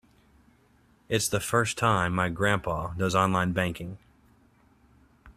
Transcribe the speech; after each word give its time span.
It's 1.09 1.27
the 1.27 1.39
first 1.39 1.77
time 1.77 2.15
my 2.15 2.27
grandpa 2.29 2.93
does 2.95 3.13
online 3.13 3.51
banking. 3.51 3.99